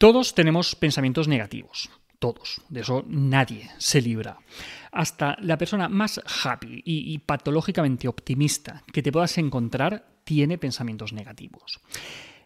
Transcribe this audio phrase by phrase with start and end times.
[0.00, 4.38] Todos tenemos pensamientos negativos, todos, de eso nadie se libra.
[4.92, 11.80] Hasta la persona más happy y, patológicamente optimista que te puedas encontrar tiene pensamientos negativos.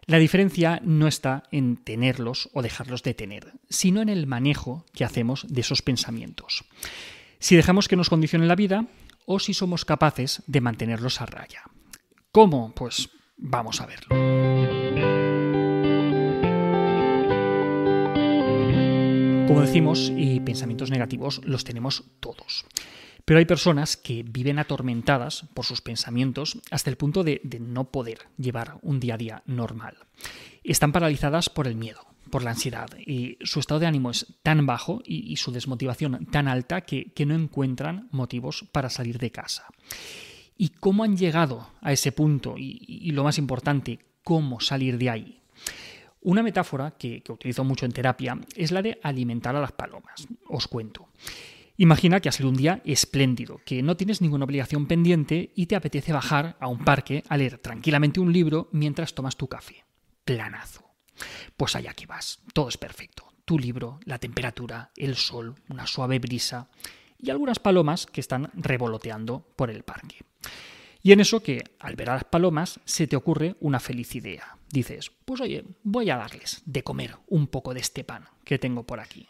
[0.05, 5.05] La diferencia no está en tenerlos o dejarlos de tener, sino en el manejo que
[5.05, 6.65] hacemos de esos pensamientos.
[7.39, 8.87] Si dejamos que nos condicionen la vida
[9.25, 11.63] o si somos capaces de mantenerlos a raya.
[12.33, 12.73] ¿Cómo?
[12.75, 14.54] Pues vamos a verlo.
[19.55, 22.65] Como decimos, y pensamientos negativos los tenemos todos.
[23.23, 28.27] Pero hay personas que viven atormentadas por sus pensamientos hasta el punto de, no poder
[28.37, 29.95] llevar un día a día normal.
[30.65, 34.65] Están paralizadas por el miedo, por la ansiedad, y su estado de ánimo es tan
[34.65, 39.67] bajo y, su desmotivación tan alta que, no encuentran motivos para salir de casa.
[40.57, 42.55] ¿Y cómo han llegado a ese punto?
[42.57, 45.44] Y, lo más importante, ¿cómo salir de ahí?
[46.25, 50.27] Una metáfora que, utilizo mucho en terapia es la de alimentar a las palomas.
[50.47, 51.07] Os cuento.
[51.77, 55.75] Imagina que ha sido un día espléndido, que no tienes ninguna obligación pendiente y te
[55.75, 59.85] apetece bajar a un parque a leer tranquilamente un libro mientras tomas tu café.
[60.23, 60.89] Planazo.
[61.57, 63.31] Pues allá que vas, todo es perfecto.
[63.45, 66.69] Tu libro, la temperatura, el sol, una suave brisa
[67.19, 70.25] y algunas palomas que están revoloteando por el parque.
[71.05, 74.57] Y en eso que, al ver a las palomas, se te ocurre una feliz idea.
[74.71, 78.87] Dices, pues oye, voy a darles de comer un poco de este pan que tengo
[78.87, 79.27] por aquí.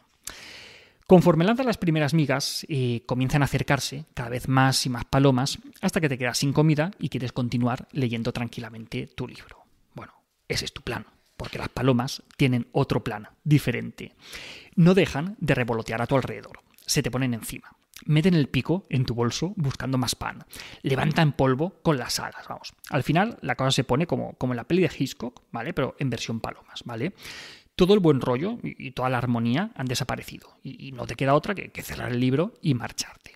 [1.05, 5.59] Conforme lanzas las primeras migas, eh, comienzan a acercarse cada vez más y más palomas
[5.81, 9.65] hasta que te quedas sin comida y quieres continuar leyendo tranquilamente tu libro.
[9.95, 10.13] Bueno,
[10.47, 14.15] ese es tu plan, porque las palomas tienen otro plan, diferente.
[14.75, 17.75] No dejan de revolotear a tu alrededor, se te ponen encima.
[18.05, 20.45] Meten el pico en tu bolso buscando más pan.
[20.83, 22.73] Levantan polvo con las alas, vamos.
[22.89, 25.73] Al final la cosa se pone como, como en la peli de Hitchcock, ¿vale?
[25.73, 27.13] Pero en versión palomas, ¿vale?
[27.75, 31.55] todo el buen rollo y toda la armonía han desaparecido y no te queda otra
[31.55, 33.35] que, cerrar el libro y marcharte.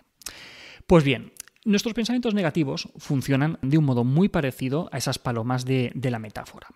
[0.86, 1.32] Pues bien,
[1.64, 6.68] nuestros pensamientos negativos funcionan de un modo muy parecido a esas palomas de, la metáfora.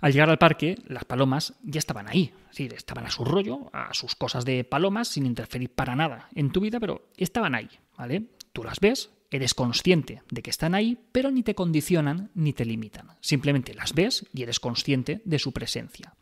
[0.00, 3.92] Al llegar al parque, las palomas ya estaban ahí, sí, estaban a su rollo, a
[3.92, 7.68] sus cosas de palomas, sin interferir para nada en tu vida, pero estaban ahí,
[7.98, 8.24] ¿vale?
[8.52, 12.64] Tú las ves, eres consciente de que están ahí, pero ni te condicionan ni te
[12.64, 13.08] limitan.
[13.20, 16.14] Simplemente las ves y eres consciente de su presencia.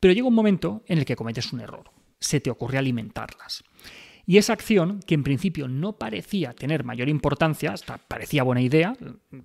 [0.00, 1.90] Pero llega un momento en el que cometes un error.
[2.18, 3.64] Se te ocurre alimentarlas.
[4.30, 8.96] Y esa acción, que en principio no parecía tener mayor importancia, hasta parecía buena idea,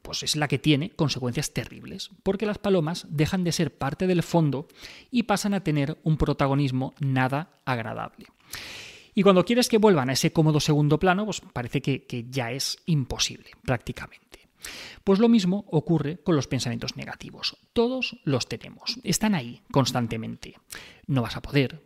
[0.04, 4.22] pues es la que tiene consecuencias terribles, porque las palomas dejan de ser parte del
[4.22, 4.68] fondo
[5.10, 8.28] y pasan a tener un protagonismo nada agradable.
[9.16, 12.52] Y cuando quieres que vuelvan a ese cómodo segundo plano, pues parece que, que ya
[12.52, 14.50] es imposible, prácticamente.
[15.04, 17.58] Pues lo mismo ocurre con los pensamientos negativos.
[17.74, 20.60] Todos los tenemos, están ahí constantemente.
[21.08, 21.82] No vas a poder,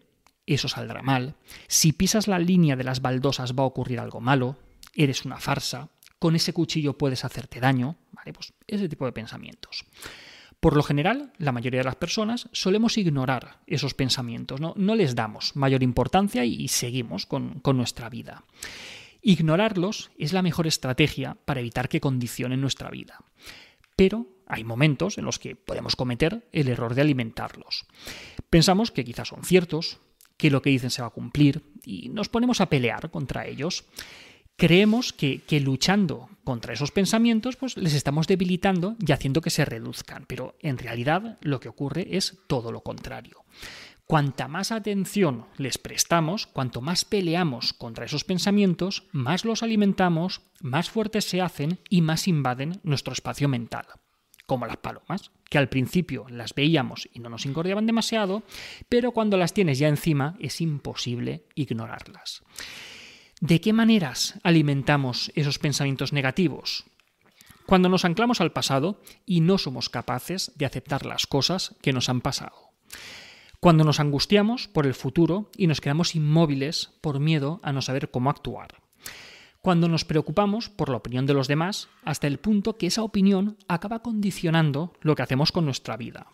[0.53, 1.35] eso saldrá mal,
[1.67, 4.57] si pisas la línea de las baldosas va a ocurrir algo malo,
[4.95, 5.89] eres una farsa,
[6.19, 7.97] con ese cuchillo puedes hacerte daño.
[8.33, 9.85] Pues ese tipo de pensamientos.
[10.59, 15.15] Por lo general, la mayoría de las personas solemos ignorar esos pensamientos, no, no les
[15.15, 18.43] damos mayor importancia y seguimos con, con nuestra vida.
[19.21, 23.23] Ignorarlos es la mejor estrategia para evitar que condicionen nuestra vida.
[23.95, 27.85] Pero hay momentos en los que podemos cometer el error de alimentarlos.
[28.49, 29.99] Pensamos que quizás son ciertos,
[30.39, 33.83] que lo que dicen se va a cumplir y nos ponemos a pelear contra ellos.
[34.55, 40.25] Creemos que, luchando contra esos pensamientos pues les estamos debilitando y haciendo que se reduzcan,
[40.27, 43.43] pero en realidad lo que ocurre es todo lo contrario.
[44.05, 50.89] Cuanta más atención les prestamos, cuanto más peleamos contra esos pensamientos, más los alimentamos, más
[50.89, 53.85] fuertes se hacen y más invaden nuestro espacio mental.
[54.49, 58.41] Como las palomas, que al principio las veíamos y no nos incordiaban demasiado,
[58.89, 62.41] pero cuando las tienes ya encima es imposible ignorarlas.
[63.41, 66.85] ¿De qué maneras alimentamos esos pensamientos negativos?
[67.67, 72.09] Cuando nos anclamos al pasado y no somos capaces de aceptar las cosas que nos
[72.09, 72.71] han pasado.
[73.59, 78.09] Cuando nos angustiamos por el futuro y nos quedamos inmóviles por miedo a no saber
[78.09, 78.88] cómo actuar.
[79.61, 83.57] Cuando nos preocupamos por la opinión de los demás hasta el punto que esa opinión
[83.67, 86.27] acaba condicionando lo que hacemos con nuestra vida.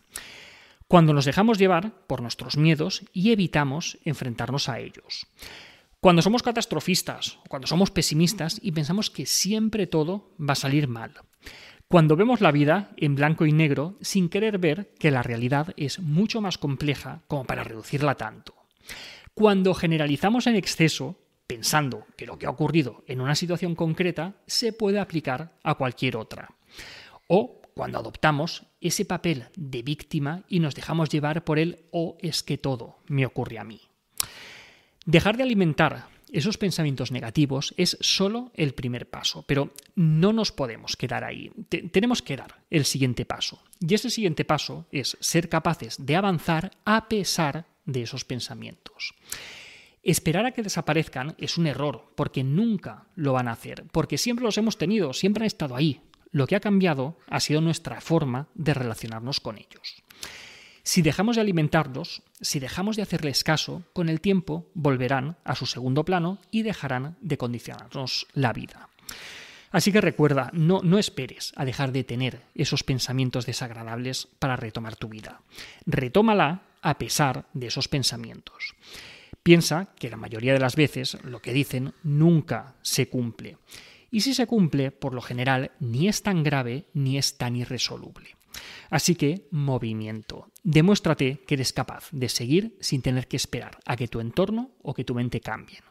[0.88, 5.26] Cuando nos dejamos llevar por nuestros miedos y evitamos enfrentarnos a ellos.
[6.00, 11.14] Cuando somos catastrofistas, cuando somos pesimistas y pensamos que siempre todo va a salir mal.
[11.88, 16.00] Cuando vemos la vida en blanco y negro sin querer ver que la realidad es
[16.00, 18.54] mucho más compleja como para reducirla tanto.
[19.34, 24.74] Cuando generalizamos en exceso, pensando que lo que ha ocurrido en una situación concreta se
[24.74, 26.56] puede aplicar a cualquier otra.
[27.28, 32.18] O cuando adoptamos ese papel de víctima y nos dejamos llevar por el o oh,
[32.22, 33.82] es que todo me ocurre a mí.
[35.06, 40.98] Dejar de alimentar esos pensamientos negativos es solo el primer paso, pero no nos podemos
[40.98, 41.52] quedar ahí.
[41.92, 43.62] tenemos que dar el siguiente paso.
[43.80, 49.14] Y ese siguiente paso es ser capaces de avanzar a pesar de esos pensamientos.
[50.06, 54.46] Esperar a que desaparezcan es un error, porque nunca lo van a hacer, porque siempre
[54.46, 56.00] los hemos tenido, siempre han estado ahí.
[56.32, 60.04] Lo que ha cambiado ha sido nuestra forma de relacionarnos con ellos.
[60.84, 65.66] Si dejamos de alimentarlos, si dejamos de hacerles caso, con el tiempo volverán a su
[65.66, 68.90] segundo plano y dejarán de condicionarnos la vida.
[69.72, 74.96] Así que recuerda, no, no esperes a dejar de tener esos pensamientos desagradables para retomar
[74.96, 75.42] tu vida.
[75.88, 78.76] Retómala a pesar de esos pensamientos.
[79.46, 83.60] Piensa que la mayoría de las veces lo que dicen nunca se cumple.
[84.10, 88.38] Y si se cumple, por lo general, ni es tan grave ni es tan irresoluble.
[88.90, 90.50] Así que, movimiento.
[90.64, 94.96] Demuéstrate que eres capaz de seguir sin tener que esperar a que tu entorno o
[94.96, 95.84] que tu mente cambien.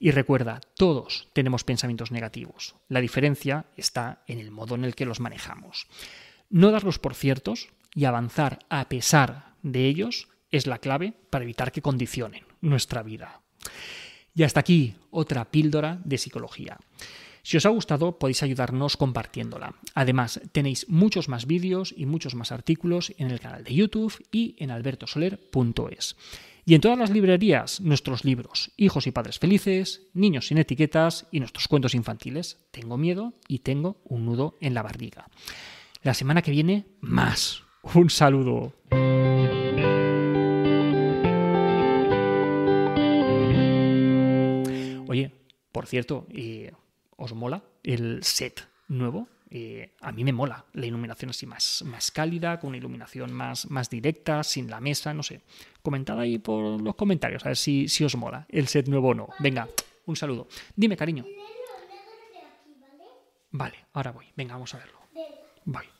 [0.00, 2.74] Y recuerda, todos tenemos pensamientos negativos.
[2.88, 5.86] La diferencia está en el modo en el que los manejamos.
[6.50, 11.70] No darlos por ciertos y avanzar a pesar de ellos es la clave para evitar
[11.70, 13.42] que condicionen nuestra vida.
[14.34, 16.78] Y hasta aquí otra píldora de psicología.
[17.42, 19.76] Si os ha gustado podéis ayudarnos compartiéndola.
[19.94, 24.56] Además, tenéis muchos más vídeos y muchos más artículos en el canal de YouTube y
[24.58, 26.16] en albertosoler.es.
[26.64, 31.38] Y en todas las librerías, nuestros libros, Hijos y Padres Felices, Niños sin Etiquetas y
[31.38, 35.28] nuestros cuentos infantiles, Tengo miedo y tengo un nudo en la barriga.
[36.02, 37.62] La semana que viene, más.
[37.94, 38.72] Un saludo.
[45.76, 46.72] Por cierto, eh,
[47.18, 49.28] ¿Os mola el set nuevo?
[49.50, 53.70] Eh, a mí me mola la iluminación así más, más cálida, con una iluminación más,
[53.70, 55.42] más directa, sin la mesa, no sé.
[55.82, 59.14] Comentad ahí por los comentarios a ver si, si os mola el set nuevo o
[59.14, 59.28] no.
[59.38, 59.68] Venga,
[60.06, 60.48] un saludo.
[60.74, 61.26] Dime, cariño.
[63.50, 64.24] Vale, ahora voy.
[64.34, 64.98] Venga, vamos a verlo.
[65.66, 65.95] Bye.